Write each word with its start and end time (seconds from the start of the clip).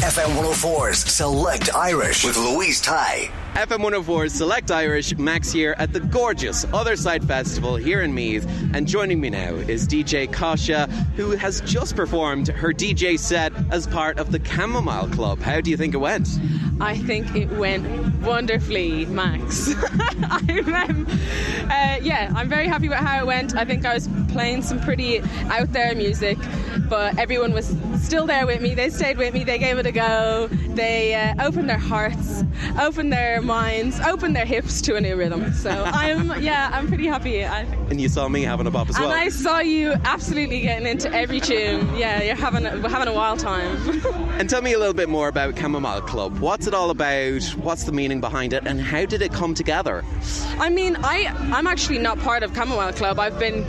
FM 0.00 0.34
104's 0.34 0.98
Select 1.12 1.74
Irish 1.74 2.24
with 2.24 2.34
Louise 2.38 2.80
Ty. 2.80 3.30
FM 3.52 3.82
104 3.82 4.30
Select 4.30 4.70
Irish, 4.70 5.14
Max 5.18 5.52
here 5.52 5.74
at 5.76 5.92
the 5.92 6.00
gorgeous 6.00 6.64
Otherside 6.66 7.22
Festival 7.26 7.76
here 7.76 8.00
in 8.00 8.14
Meath. 8.14 8.46
And 8.72 8.88
joining 8.88 9.20
me 9.20 9.28
now 9.28 9.52
is 9.52 9.86
DJ 9.86 10.26
Cosha, 10.32 10.90
who 11.16 11.32
has 11.32 11.60
just 11.62 11.96
performed 11.96 12.48
her 12.48 12.72
DJ 12.72 13.18
set 13.18 13.52
as 13.70 13.86
part 13.86 14.18
of 14.18 14.32
the 14.32 14.42
Chamomile 14.42 15.08
Club. 15.08 15.38
How 15.40 15.60
do 15.60 15.70
you 15.70 15.76
think 15.76 15.92
it 15.92 15.98
went? 15.98 16.28
I 16.80 16.96
think 16.96 17.36
it 17.36 17.50
went 17.50 17.84
wonderfully, 18.22 19.04
Max. 19.04 19.74
I'm, 20.22 20.74
um, 20.74 21.06
uh, 21.64 21.98
yeah, 22.00 22.32
I'm 22.34 22.48
very 22.48 22.68
happy 22.68 22.88
with 22.88 22.96
how 22.96 23.20
it 23.20 23.26
went. 23.26 23.54
I 23.54 23.66
think 23.66 23.84
I 23.84 23.92
was 23.92 24.08
playing 24.32 24.62
some 24.62 24.80
pretty 24.80 25.20
out 25.50 25.72
there 25.72 25.94
music, 25.94 26.38
but 26.88 27.18
everyone 27.18 27.52
was 27.52 27.74
still 28.00 28.26
there 28.26 28.46
with 28.46 28.60
me. 28.60 28.74
They 28.74 28.90
stayed 28.90 29.18
with 29.18 29.34
me. 29.34 29.44
They 29.44 29.58
gave 29.58 29.78
it 29.78 29.86
a 29.86 29.92
go. 29.92 30.48
They 30.48 31.14
uh, 31.14 31.46
opened 31.46 31.68
their 31.68 31.78
hearts, 31.78 32.44
opened 32.80 33.12
their 33.12 33.42
minds, 33.42 34.00
opened 34.00 34.34
their 34.36 34.44
hips 34.44 34.80
to 34.82 34.96
a 34.96 35.00
new 35.00 35.16
rhythm. 35.16 35.52
So 35.52 35.70
I'm, 35.70 36.40
yeah, 36.42 36.70
I'm 36.72 36.88
pretty 36.88 37.06
happy. 37.06 37.44
I 37.44 37.64
think. 37.64 37.90
And 37.90 38.00
you 38.00 38.08
saw 38.08 38.28
me 38.28 38.42
having 38.42 38.66
a 38.66 38.70
bop 38.70 38.88
as 38.88 38.98
well. 38.98 39.10
And 39.10 39.20
I 39.20 39.28
saw 39.28 39.58
you 39.58 39.92
absolutely 40.04 40.60
getting 40.60 40.86
into 40.86 41.12
every 41.12 41.40
tune. 41.40 41.96
Yeah, 41.96 42.22
you're 42.22 42.36
having 42.36 42.66
a, 42.66 42.78
we're 42.78 42.88
having 42.88 43.08
a 43.08 43.14
wild 43.14 43.40
time. 43.40 43.76
and 44.38 44.48
tell 44.48 44.62
me 44.62 44.72
a 44.72 44.78
little 44.78 44.94
bit 44.94 45.08
more 45.08 45.28
about 45.28 45.58
Chamomile 45.58 46.02
Club. 46.02 46.38
What's 46.38 46.66
it 46.66 46.74
all 46.74 46.90
about? 46.90 47.42
What's 47.62 47.84
the 47.84 47.92
meaning 47.92 48.20
behind 48.20 48.52
it? 48.52 48.66
And 48.66 48.80
how 48.80 49.04
did 49.04 49.22
it 49.22 49.32
come 49.32 49.54
together? 49.54 50.04
I 50.58 50.68
mean, 50.68 50.96
I 51.02 51.26
I'm 51.52 51.66
actually 51.66 51.98
not 51.98 52.18
part 52.20 52.42
of 52.42 52.54
Chamomile 52.54 52.92
Club. 52.92 53.18
I've 53.18 53.38
been 53.38 53.64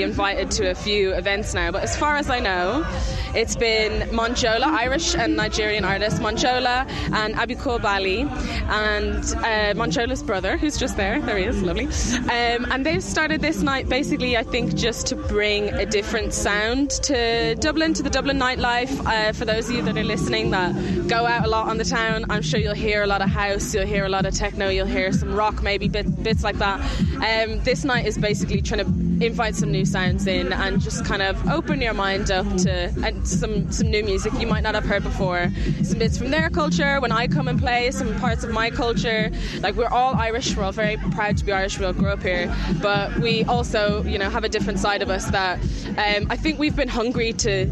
invited 0.00 0.50
to 0.52 0.70
a 0.70 0.74
few 0.74 1.12
events 1.12 1.52
now, 1.52 1.70
but 1.70 1.82
as 1.82 1.94
far 1.94 2.16
as 2.16 2.30
I 2.30 2.40
know, 2.40 2.86
it's 3.34 3.56
been 3.56 4.08
Monjola, 4.10 4.66
Irish 4.66 5.14
and 5.14 5.36
Nigerian 5.36 5.84
artist 5.84 6.22
Monjola 6.22 6.88
and 7.12 7.34
Abiku 7.34 7.80
Bali 7.80 8.20
and 8.20 9.16
uh, 9.16 9.74
Monjola's 9.74 10.22
brother, 10.22 10.56
who's 10.56 10.78
just 10.78 10.96
there. 10.96 11.20
There 11.20 11.36
he 11.36 11.44
is, 11.44 11.62
lovely. 11.62 11.86
Um, 11.86 12.70
and 12.70 12.86
they've 12.86 13.02
started 13.02 13.40
this 13.40 13.62
night 13.62 13.88
basically, 13.88 14.36
I 14.36 14.42
think, 14.42 14.74
just 14.74 15.06
to 15.08 15.16
bring 15.16 15.70
a 15.70 15.84
different 15.84 16.32
sound 16.32 16.90
to 17.02 17.54
Dublin, 17.56 17.92
to 17.94 18.02
the 18.02 18.10
Dublin 18.10 18.38
nightlife. 18.38 19.04
Uh, 19.06 19.32
for 19.32 19.44
those 19.44 19.68
of 19.68 19.76
you 19.76 19.82
that 19.82 19.96
are 19.98 20.04
listening 20.04 20.50
that 20.52 20.72
go 21.08 21.26
out 21.26 21.44
a 21.44 21.48
lot 21.48 21.68
on 21.68 21.78
the 21.78 21.84
town, 21.84 22.24
I'm 22.30 22.42
sure 22.42 22.60
you'll 22.60 22.74
hear 22.74 23.02
a 23.02 23.06
lot 23.06 23.20
of 23.20 23.28
house, 23.28 23.74
you'll 23.74 23.86
hear 23.86 24.04
a 24.04 24.08
lot 24.08 24.26
of 24.26 24.34
techno, 24.34 24.68
you'll 24.68 24.86
hear 24.86 25.12
some 25.12 25.34
rock, 25.34 25.62
maybe 25.62 25.88
bit, 25.88 26.22
bits 26.22 26.44
like 26.44 26.58
that. 26.58 26.80
Um, 27.16 27.62
this 27.64 27.84
night 27.84 28.06
is 28.06 28.16
basically 28.18 28.62
trying 28.62 28.84
to 28.84 29.01
invite 29.26 29.54
some 29.54 29.70
new 29.70 29.84
sounds 29.84 30.26
in 30.26 30.52
and 30.52 30.80
just 30.80 31.04
kind 31.04 31.22
of 31.22 31.48
open 31.48 31.80
your 31.80 31.94
mind 31.94 32.30
up 32.30 32.46
to 32.58 32.92
and 33.04 33.26
some 33.26 33.70
some 33.70 33.90
new 33.90 34.02
music 34.02 34.32
you 34.34 34.46
might 34.46 34.62
not 34.62 34.74
have 34.74 34.84
heard 34.84 35.02
before. 35.02 35.50
Some 35.82 35.98
bits 35.98 36.18
from 36.18 36.30
their 36.30 36.50
culture. 36.50 37.00
When 37.00 37.12
I 37.12 37.26
come 37.28 37.48
and 37.48 37.58
play, 37.58 37.90
some 37.90 38.14
parts 38.18 38.44
of 38.44 38.50
my 38.50 38.70
culture. 38.70 39.30
Like 39.60 39.74
we're 39.76 39.88
all 39.88 40.14
Irish. 40.14 40.56
We're 40.56 40.64
all 40.64 40.72
very 40.72 40.96
proud 40.96 41.36
to 41.38 41.44
be 41.44 41.52
Irish. 41.52 41.78
We 41.78 41.84
all 41.84 41.92
grew 41.92 42.10
up 42.10 42.22
here, 42.22 42.54
but 42.80 43.18
we 43.18 43.44
also, 43.44 44.02
you 44.04 44.18
know, 44.18 44.30
have 44.30 44.44
a 44.44 44.48
different 44.48 44.78
side 44.78 45.02
of 45.02 45.10
us 45.10 45.30
that 45.30 45.58
um, 45.88 46.26
I 46.30 46.36
think 46.36 46.58
we've 46.58 46.76
been 46.76 46.88
hungry 46.88 47.32
to 47.34 47.66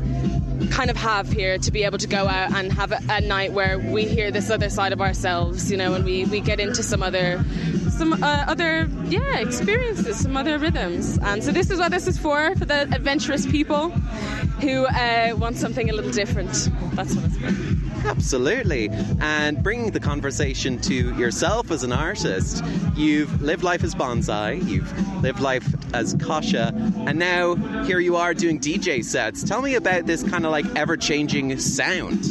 kind 0.71 0.91
of 0.91 0.97
have 0.97 1.31
here 1.31 1.59
to 1.59 1.71
be 1.71 1.85
able 1.85 1.99
to 1.99 2.07
go 2.07 2.29
out 2.29 2.53
and 2.55 2.73
have 2.73 2.93
a, 2.93 3.01
a, 3.09 3.21
night 3.21 3.53
where 3.53 3.79
we 3.79 4.05
hear 4.05 4.31
this 4.31 4.51
other 4.51 4.69
side 4.69 4.93
of 4.93 5.01
ourselves, 5.01 5.71
you 5.71 5.77
know, 5.77 5.95
and 5.95 6.05
we, 6.05 6.25
we 6.27 6.41
get 6.41 6.61
into 6.61 6.83
some 6.83 7.03
other 7.03 7.43
some 8.01 8.15
uh, 8.15 8.45
other 8.49 8.89
yeah 9.09 9.41
experiences, 9.41 10.21
some 10.21 10.35
other 10.35 10.57
rhythms. 10.59 11.19
And 11.19 11.45
so 11.45 11.53
this 11.53 11.69
is 11.71 11.79
what 11.79 11.91
this 11.91 12.07
is 12.07 12.17
for 12.17 12.57
for 12.57 12.65
the 12.65 12.89
adventurous 12.95 13.45
people 13.45 13.91
who 14.65 14.87
uh, 14.87 15.35
want 15.37 15.59
something 15.59 15.91
a 15.91 15.93
little 15.93 16.11
different. 16.11 16.71
That's 16.95 17.15
what 17.15 17.27
it's 17.27 17.37
for. 17.37 17.90
Absolutely. 18.05 18.91
And 19.21 19.63
bringing 19.63 19.91
the 19.91 20.01
conversation 20.01 20.79
to 20.83 21.15
yourself 21.15 21.71
as 21.71 21.83
an 21.83 21.93
artist, 21.93 22.65
you've 22.97 23.43
lived 23.43 23.63
life 23.63 23.85
as 23.85 23.95
Bonzai, 23.95 24.67
you've 24.67 25.23
lived 25.23 25.41
life 25.41 25.67
as 25.95 26.15
Cosha, 26.15 26.73
and 27.07 27.19
now 27.19 27.55
here 27.85 27.99
you 27.99 28.17
are 28.17 28.35
doing 28.35 28.61
DJ 28.61 29.05
sets. 29.05 29.43
Tell 29.43 29.63
me 29.63 29.75
about 29.75 30.07
this 30.07 30.23
kind 30.23 30.45
of 30.45 30.53
like 30.53 30.67
ever 30.77 30.97
changing 30.97 31.59
sound. 31.59 32.25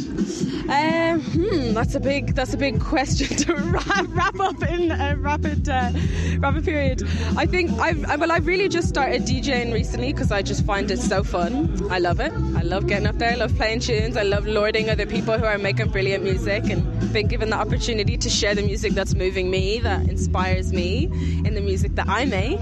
Um, 0.70 1.20
hmm, 1.20 1.74
that's 1.74 1.96
a 1.96 2.00
big 2.00 2.36
that's 2.36 2.54
a 2.54 2.56
big 2.56 2.80
question 2.80 3.36
to 3.38 3.54
wrap, 3.56 4.06
wrap 4.10 4.38
up 4.38 4.62
in 4.62 4.92
a 4.92 5.16
rapid 5.16 5.68
uh, 5.68 5.90
rapid 6.38 6.64
period. 6.64 7.02
I 7.36 7.46
think 7.46 7.72
I've 7.72 8.04
I, 8.04 8.14
well 8.14 8.30
I've 8.30 8.46
really 8.46 8.68
just 8.68 8.88
started 8.88 9.22
DJing 9.22 9.72
recently 9.72 10.12
because 10.12 10.30
I 10.30 10.42
just 10.42 10.64
find 10.64 10.88
it 10.92 10.98
so 10.98 11.24
fun. 11.24 11.76
I 11.90 11.98
love 11.98 12.20
it. 12.20 12.32
I 12.32 12.62
love 12.62 12.86
getting 12.86 13.08
up 13.08 13.18
there. 13.18 13.32
I 13.32 13.34
love 13.34 13.54
playing 13.56 13.80
tunes. 13.80 14.16
I 14.16 14.22
love 14.22 14.46
lording 14.46 14.90
other 14.90 15.06
people 15.06 15.36
who 15.36 15.44
are 15.44 15.58
making 15.62 15.90
brilliant 15.90 16.24
music 16.24 16.64
and 16.64 17.12
being 17.12 17.26
given 17.26 17.50
the 17.50 17.56
opportunity 17.56 18.16
to 18.16 18.30
share 18.30 18.54
the 18.54 18.62
music 18.62 18.92
that's 18.92 19.14
moving 19.14 19.50
me, 19.50 19.78
that 19.80 20.08
inspires 20.08 20.72
me 20.72 21.04
in 21.44 21.54
the 21.54 21.60
music 21.60 21.94
that 21.94 22.08
I 22.08 22.24
make. 22.24 22.60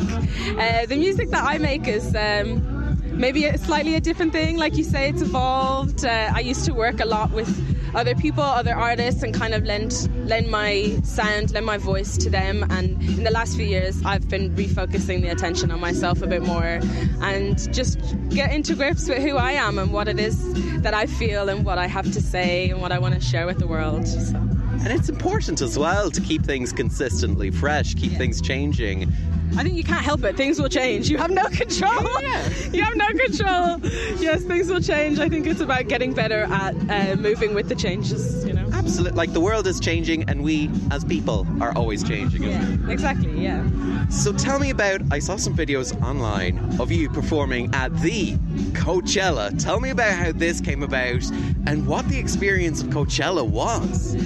Uh, 0.59 0.87
the 0.87 0.97
music 0.97 1.31
that 1.31 1.45
I 1.45 1.59
make 1.59 1.87
is. 1.89 2.15
Um, 2.15 2.77
maybe 3.19 3.47
a 3.47 3.59
slightly 3.59 3.97
a 3.97 4.01
different 4.01 4.33
thing. 4.33 4.57
Like 4.57 4.77
you 4.77 4.85
say, 4.85 5.09
it's 5.09 5.23
evolved. 5.23 6.05
Uh, 6.05 6.31
I 6.33 6.41
used 6.41 6.65
to 6.67 6.73
work 6.73 7.01
a 7.01 7.05
lot 7.05 7.33
with 7.33 7.68
other 7.95 8.15
people, 8.15 8.43
other 8.43 8.75
artists, 8.75 9.23
and 9.23 9.35
kind 9.35 9.55
of 9.55 9.65
lend 9.65 10.09
lend 10.29 10.51
my 10.51 10.99
sound, 11.03 11.53
lend 11.53 11.67
my 11.67 11.79
voice 11.79 12.17
to 12.19 12.31
them. 12.31 12.65
And 12.71 13.01
in 13.03 13.25
the 13.25 13.31
last 13.31 13.57
few 13.57 13.67
years, 13.67 14.01
I've 14.05 14.29
been 14.29 14.55
refocusing 14.55 15.23
the 15.23 15.29
attention 15.29 15.71
on 15.71 15.81
myself 15.81 16.23
a 16.23 16.27
bit 16.27 16.43
more, 16.43 16.81
and 17.23 17.73
just 17.73 17.99
get 18.31 18.53
into 18.53 18.75
grips 18.75 19.09
with 19.09 19.19
who 19.19 19.37
I 19.37 19.53
am 19.53 19.79
and 19.79 19.93
what 19.93 20.09
it 20.09 20.19
is 20.19 20.39
that 20.83 20.95
I 20.95 21.07
feel 21.07 21.49
and 21.49 21.65
what 21.65 21.79
I 21.79 21.87
have 21.87 22.11
to 22.13 22.21
say 22.21 22.71
and 22.71 22.81
what 22.81 22.93
I 22.93 22.99
want 22.99 23.15
to 23.15 23.21
share 23.21 23.47
with 23.47 23.59
the 23.59 23.67
world. 23.67 24.07
So. 24.07 24.58
And 24.73 24.89
it's 24.89 25.09
important 25.09 25.61
as 25.61 25.79
well 25.79 26.11
to 26.11 26.21
keep 26.21 26.43
things 26.45 26.73
consistently 26.73 27.51
fresh, 27.51 27.95
keep 27.95 28.13
yeah. 28.13 28.19
things 28.19 28.41
changing. 28.41 29.13
I 29.57 29.63
think 29.63 29.77
you 29.77 29.85
can't 29.85 30.05
help 30.05 30.23
it. 30.25 30.37
Things 30.37 30.61
will 30.61 30.69
change. 30.69 31.09
You 31.09 31.19
have 31.19 31.31
no 31.31 31.45
control. 31.53 32.23
Yeah. 32.23 32.49
You 32.73 32.83
have 32.83 32.97
no 32.97 33.09
control. 33.09 33.79
Yes, 34.21 34.43
things 34.45 34.69
will 34.69 34.81
change. 34.81 35.19
I 35.19 35.29
think 35.29 35.47
it's 35.47 35.61
about 35.61 35.89
getting 35.89 36.13
better 36.13 36.43
at 36.45 36.75
uh, 36.91 37.17
moving 37.17 37.55
with 37.55 37.69
the 37.69 37.75
changes. 37.75 38.45
You 38.45 38.53
know. 38.53 38.69
Absolutely. 38.73 39.17
Like 39.17 39.33
the 39.33 39.41
world 39.41 39.67
is 39.67 39.81
changing, 39.81 40.29
and 40.29 40.43
we 40.43 40.71
as 40.91 41.05
people 41.05 41.47
are 41.61 41.75
always 41.77 42.05
changing. 42.05 42.43
Yeah. 42.43 42.77
Exactly. 42.89 43.43
Yeah. 43.43 43.67
So 44.09 44.33
tell 44.33 44.59
me 44.59 44.71
about. 44.71 45.01
I 45.11 45.19
saw 45.19 45.37
some 45.37 45.57
videos 45.57 46.01
online 46.03 46.59
of 46.81 46.93
you 46.93 47.09
performing 47.09 47.75
at 47.75 47.97
the 48.01 48.35
Coachella. 48.73 49.61
Tell 49.63 49.81
me 49.81 49.91
about 49.91 50.13
how 50.13 50.33
this 50.33 50.61
came 50.61 50.83
about 50.83 51.25
and 51.67 51.87
what 51.87 52.09
the 52.09 52.19
experience 52.19 52.83
of 52.83 52.89
Coachella 52.89 53.49
was. 53.49 54.17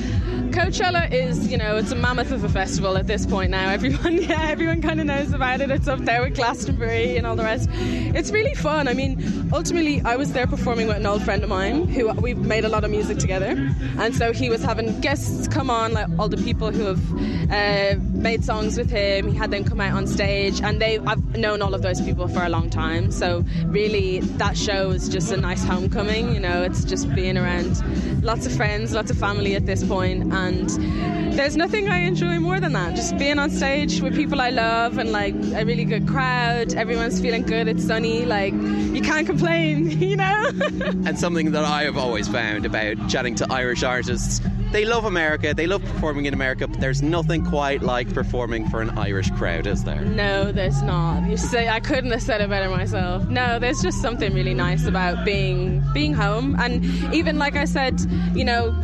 Coachella 0.52 1.10
is, 1.10 1.50
you 1.50 1.56
know, 1.56 1.76
it's 1.78 1.92
a 1.92 1.94
mammoth 1.94 2.30
of 2.30 2.44
a 2.44 2.48
festival 2.48 2.98
at 2.98 3.06
this 3.06 3.24
point 3.24 3.50
now. 3.50 3.70
Everyone, 3.70 4.16
yeah, 4.22 4.50
everyone 4.50 4.82
kind 4.82 5.00
of 5.00 5.06
knows 5.06 5.32
about 5.32 5.62
it. 5.62 5.70
It's 5.70 5.88
up 5.88 6.00
there 6.00 6.22
with 6.22 6.34
Glastonbury 6.34 7.16
and 7.16 7.26
all 7.26 7.36
the 7.36 7.42
rest. 7.42 7.70
It's 7.72 8.30
really 8.30 8.54
fun. 8.54 8.86
I 8.86 8.92
mean, 8.92 9.50
ultimately, 9.52 10.02
I 10.02 10.16
was 10.16 10.32
there 10.34 10.46
performing 10.46 10.88
with 10.88 10.98
an 10.98 11.06
old 11.06 11.22
friend 11.22 11.42
of 11.42 11.48
mine 11.48 11.88
who 11.88 12.12
we've 12.12 12.36
made 12.36 12.66
a 12.66 12.68
lot 12.68 12.84
of 12.84 12.90
music 12.90 13.16
together, 13.18 13.56
and 13.98 14.14
so 14.14 14.32
he 14.32 14.50
was 14.50 14.62
having 14.62 15.00
guests 15.00 15.48
come 15.48 15.70
on, 15.70 15.94
like 15.94 16.08
all 16.18 16.28
the 16.28 16.36
people 16.36 16.70
who 16.70 16.84
have 16.84 17.50
uh, 17.50 17.98
made 18.10 18.44
songs 18.44 18.76
with 18.76 18.90
him. 18.90 19.28
He 19.28 19.36
had 19.36 19.50
them 19.50 19.64
come 19.64 19.80
out 19.80 19.94
on 19.94 20.06
stage, 20.06 20.60
and 20.60 20.82
they 20.82 20.98
I've 20.98 21.38
known 21.38 21.62
all 21.62 21.72
of 21.72 21.80
those 21.80 22.02
people 22.02 22.28
for 22.28 22.42
a 22.42 22.50
long 22.50 22.68
time. 22.68 23.10
So 23.10 23.42
really, 23.66 24.20
that 24.36 24.58
show 24.58 24.90
is 24.90 25.08
just 25.08 25.32
a 25.32 25.38
nice 25.38 25.64
homecoming. 25.64 26.34
You 26.34 26.40
know, 26.40 26.62
it's 26.62 26.84
just 26.84 27.12
being 27.14 27.38
around 27.38 27.82
lots 28.22 28.44
of 28.44 28.52
friends, 28.54 28.92
lots 28.92 29.10
of 29.10 29.16
family 29.16 29.54
at 29.54 29.64
this 29.64 29.82
point 29.82 30.32
and 30.32 30.41
there's 30.50 31.56
nothing 31.56 31.88
I 31.88 32.00
enjoy 32.00 32.38
more 32.40 32.60
than 32.60 32.72
that. 32.72 32.94
Just 32.94 33.16
being 33.16 33.38
on 33.38 33.50
stage 33.50 34.00
with 34.00 34.14
people 34.14 34.40
I 34.40 34.50
love 34.50 34.98
and 34.98 35.12
like 35.12 35.34
a 35.34 35.64
really 35.64 35.84
good 35.84 36.06
crowd. 36.06 36.74
Everyone's 36.74 37.20
feeling 37.20 37.42
good. 37.42 37.68
It's 37.68 37.84
sunny. 37.84 38.24
Like 38.24 38.52
you 38.52 39.00
can't 39.00 39.26
complain, 39.26 39.90
you 40.00 40.16
know. 40.16 40.50
and 40.80 41.18
something 41.18 41.52
that 41.52 41.64
I 41.64 41.84
have 41.84 41.96
always 41.96 42.28
found 42.28 42.66
about 42.66 43.08
chatting 43.08 43.34
to 43.36 43.46
Irish 43.52 43.82
artists. 43.82 44.40
They 44.72 44.86
love 44.86 45.04
America, 45.04 45.52
they 45.52 45.66
love 45.66 45.82
performing 45.82 46.24
in 46.24 46.32
America, 46.32 46.66
but 46.66 46.80
there's 46.80 47.02
nothing 47.02 47.44
quite 47.44 47.82
like 47.82 48.12
performing 48.14 48.70
for 48.70 48.80
an 48.80 48.88
Irish 48.98 49.30
crowd, 49.32 49.66
is 49.66 49.84
there? 49.84 50.00
No, 50.00 50.50
there's 50.50 50.80
not. 50.80 51.28
You 51.28 51.36
say 51.36 51.68
I 51.68 51.78
couldn't 51.78 52.10
have 52.10 52.22
said 52.22 52.40
it 52.40 52.48
better 52.48 52.70
myself. 52.70 53.28
No, 53.28 53.58
there's 53.58 53.82
just 53.82 54.00
something 54.00 54.32
really 54.32 54.54
nice 54.54 54.86
about 54.86 55.26
being 55.26 55.84
being 55.92 56.14
home 56.14 56.56
and 56.58 56.84
even 57.14 57.38
like 57.38 57.54
I 57.54 57.66
said, 57.66 58.00
you 58.34 58.44
know, 58.44 58.74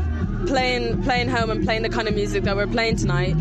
playing 0.46 1.02
playing 1.02 1.28
home 1.28 1.50
and 1.50 1.64
playing 1.64 1.82
the 1.82 1.88
kind 1.88 2.08
of 2.08 2.14
music 2.14 2.44
that 2.44 2.56
we're 2.56 2.66
playing 2.66 2.96
tonight 2.96 3.34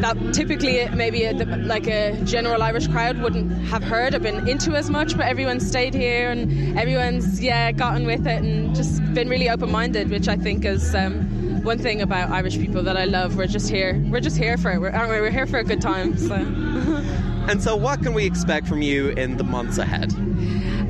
that 0.00 0.16
typically 0.32 0.88
maybe 0.90 1.24
a, 1.24 1.32
like 1.32 1.86
a 1.86 2.16
general 2.24 2.62
Irish 2.62 2.88
crowd 2.88 3.18
wouldn't 3.18 3.50
have 3.66 3.82
heard 3.82 4.14
or 4.14 4.18
been 4.18 4.48
into 4.48 4.74
as 4.74 4.90
much 4.90 5.16
but 5.16 5.26
everyone 5.26 5.60
stayed 5.60 5.94
here 5.94 6.30
and 6.30 6.78
everyone's 6.78 7.42
yeah 7.42 7.72
gotten 7.72 8.06
with 8.06 8.26
it 8.26 8.42
and 8.42 8.74
just 8.74 9.02
been 9.14 9.28
really 9.28 9.48
open-minded 9.48 10.10
which 10.10 10.28
I 10.28 10.36
think 10.36 10.64
is 10.64 10.94
um, 10.94 11.62
one 11.62 11.78
thing 11.78 12.02
about 12.02 12.30
Irish 12.30 12.56
people 12.56 12.82
that 12.82 12.96
I 12.96 13.04
love. 13.04 13.36
We're 13.36 13.46
just 13.46 13.70
here 13.70 14.02
we're 14.08 14.20
just 14.20 14.36
here 14.36 14.56
for 14.56 14.72
it. 14.72 14.80
We're, 14.80 14.90
aren't 14.90 15.10
we? 15.10 15.20
we're 15.20 15.30
here 15.30 15.46
for 15.46 15.58
a 15.58 15.64
good 15.64 15.80
time 15.80 16.16
so. 16.16 16.36
And 17.48 17.60
so 17.60 17.74
what 17.74 18.04
can 18.04 18.14
we 18.14 18.24
expect 18.24 18.68
from 18.68 18.82
you 18.82 19.08
in 19.08 19.36
the 19.36 19.42
months 19.42 19.76
ahead 19.76 20.12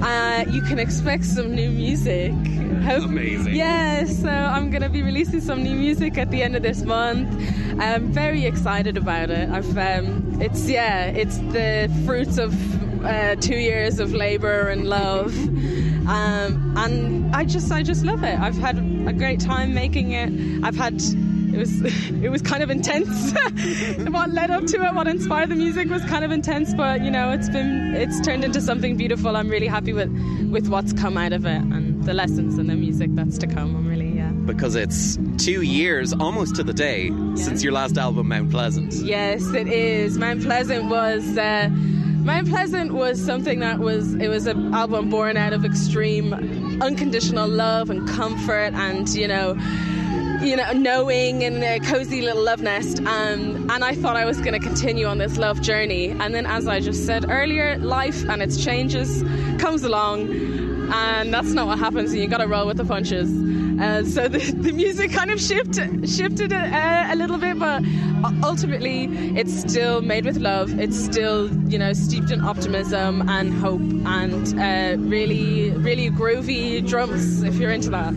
Uh, 0.02 0.44
you 0.50 0.60
can 0.62 0.78
expect 0.78 1.24
some 1.24 1.54
new 1.54 1.70
music. 1.70 2.32
Hope- 2.82 3.04
Amazing. 3.04 3.54
Yeah, 3.54 4.04
so 4.04 4.28
I'm 4.28 4.70
going 4.70 4.82
to 4.82 4.88
be 4.88 5.02
releasing 5.02 5.40
some 5.40 5.62
new 5.62 5.74
music 5.76 6.18
at 6.18 6.30
the 6.30 6.42
end 6.42 6.56
of 6.56 6.62
this 6.62 6.82
month. 6.82 7.28
I'm 7.80 8.12
very 8.12 8.44
excited 8.44 8.96
about 8.96 9.30
it. 9.30 9.48
I've, 9.48 9.78
um, 9.78 10.38
it's 10.40 10.68
yeah, 10.68 11.06
it's 11.06 11.38
the 11.38 11.88
fruits 12.04 12.36
of 12.38 12.52
uh, 13.04 13.36
two 13.36 13.56
years 13.56 13.98
of 14.00 14.12
labor 14.12 14.68
and 14.68 14.88
love, 14.88 15.36
um, 16.08 16.74
and 16.76 17.34
I 17.34 17.44
just, 17.44 17.70
I 17.70 17.82
just 17.82 18.04
love 18.04 18.22
it. 18.24 18.38
I've 18.38 18.58
had 18.58 18.78
a 19.06 19.12
great 19.12 19.40
time 19.40 19.72
making 19.72 20.12
it. 20.12 20.64
I've 20.64 20.76
had. 20.76 21.00
It 21.52 21.58
was 21.58 21.82
it 22.22 22.30
was 22.30 22.42
kind 22.42 22.62
of 22.62 22.70
intense. 22.70 23.32
what 24.08 24.30
led 24.30 24.50
up 24.50 24.64
to 24.66 24.84
it, 24.84 24.94
what 24.94 25.06
inspired 25.06 25.50
the 25.50 25.54
music 25.54 25.88
was 25.88 26.04
kind 26.04 26.24
of 26.24 26.30
intense, 26.30 26.74
but 26.74 27.02
you 27.02 27.10
know, 27.10 27.30
it's 27.30 27.48
been 27.48 27.94
it's 27.94 28.20
turned 28.20 28.44
into 28.44 28.60
something 28.60 28.96
beautiful. 28.96 29.36
I'm 29.36 29.48
really 29.48 29.66
happy 29.66 29.92
with 29.92 30.10
with 30.50 30.68
what's 30.68 30.92
come 30.92 31.16
out 31.16 31.32
of 31.32 31.44
it 31.44 31.62
and 31.62 32.04
the 32.04 32.14
lessons 32.14 32.58
and 32.58 32.68
the 32.68 32.74
music 32.74 33.10
that's 33.14 33.38
to 33.38 33.46
come. 33.46 33.76
I'm 33.76 33.88
really 33.88 34.16
yeah. 34.16 34.30
Because 34.30 34.74
it's 34.74 35.18
two 35.38 35.62
years, 35.62 36.12
almost 36.12 36.56
to 36.56 36.64
the 36.64 36.72
day, 36.72 37.10
since 37.36 37.62
your 37.62 37.72
last 37.72 37.96
album, 37.96 38.28
Mount 38.28 38.50
Pleasant. 38.50 38.92
Yes, 38.94 39.46
it 39.54 39.68
is. 39.68 40.18
Mount 40.18 40.42
Pleasant 40.42 40.90
was 40.90 41.38
uh, 41.38 41.68
Mount 41.70 42.48
Pleasant 42.48 42.92
was 42.92 43.20
something 43.20 43.58
that 43.60 43.80
was 43.80 44.14
it 44.14 44.28
was 44.28 44.46
an 44.46 44.72
album 44.72 45.10
born 45.10 45.36
out 45.36 45.52
of 45.52 45.64
extreme 45.64 46.32
unconditional 46.80 47.48
love 47.48 47.90
and 47.90 48.08
comfort 48.08 48.74
and 48.74 49.08
you 49.08 49.26
know 49.26 49.56
you 50.48 50.56
know 50.56 50.72
knowing 50.72 51.44
and 51.44 51.62
a 51.62 51.78
cozy 51.80 52.20
little 52.20 52.42
love 52.42 52.60
nest. 52.60 52.98
Um, 53.00 53.70
and 53.70 53.84
I 53.84 53.94
thought 53.94 54.16
I 54.16 54.24
was 54.24 54.38
going 54.40 54.54
to 54.54 54.58
continue 54.58 55.06
on 55.06 55.18
this 55.18 55.38
love 55.38 55.60
journey. 55.62 56.10
And 56.10 56.34
then 56.34 56.46
as 56.46 56.66
I 56.66 56.80
just 56.80 57.06
said 57.06 57.30
earlier 57.30 57.78
life 57.78 58.24
and 58.28 58.42
its 58.42 58.62
changes 58.62 59.22
comes 59.60 59.84
along. 59.84 60.30
And 60.92 61.32
that's 61.32 61.52
not 61.52 61.66
what 61.68 61.78
happens 61.78 62.12
and 62.12 62.20
you 62.20 62.28
got 62.28 62.38
to 62.38 62.48
roll 62.48 62.66
with 62.66 62.76
the 62.76 62.84
punches 62.84 63.30
uh, 63.82 64.04
so 64.04 64.28
the, 64.28 64.38
the 64.38 64.72
music 64.72 65.12
kind 65.12 65.30
of 65.30 65.40
shifted 65.40 66.08
shifted 66.08 66.52
a, 66.52 67.08
a 67.12 67.16
little 67.16 67.38
bit 67.38 67.58
but 67.58 67.82
ultimately 68.44 69.04
it's 69.40 69.52
still 69.52 70.00
made 70.00 70.24
with 70.24 70.36
love 70.38 70.78
it's 70.78 70.96
still 70.98 71.50
you 71.70 71.78
know 71.78 71.92
steeped 71.92 72.30
in 72.30 72.40
optimism 72.40 73.28
and 73.28 73.52
hope 73.52 73.80
and 74.06 74.58
uh, 74.60 74.96
really 75.08 75.70
really 75.70 76.08
groovy 76.10 76.86
drums 76.86 77.42
if 77.42 77.54
you're 77.56 77.72
into 77.72 77.90
that 77.90 78.12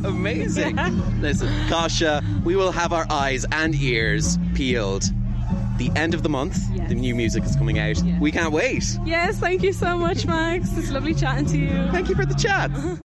Amazing. 0.04 0.76
Listen, 1.20 1.48
Cosha, 1.68 2.22
we 2.44 2.54
will 2.56 2.72
have 2.72 2.92
our 2.92 3.06
eyes 3.10 3.44
and 3.52 3.74
ears 3.74 4.38
peeled. 4.54 5.04
The 5.78 5.90
end 5.94 6.12
of 6.14 6.22
the 6.24 6.28
month, 6.28 6.58
Yes. 6.74 6.88
the 6.88 6.94
new 6.96 7.14
music 7.14 7.44
is 7.44 7.54
coming 7.54 7.78
out. 7.78 7.96
Yes. 8.02 8.20
We 8.20 8.32
can't 8.32 8.52
wait. 8.52 8.84
yes 9.06 9.38
thank 9.38 9.62
you 9.62 9.72
so 9.72 9.96
much 9.96 10.26
Max 10.26 10.76
it's 10.76 10.90
lovely 10.90 11.14
chatting 11.14 11.46
to 11.46 11.58
you 11.58 11.88
Thank 11.92 12.08
you 12.08 12.14
for 12.16 12.26
the 12.26 12.34
chat. 12.34 12.70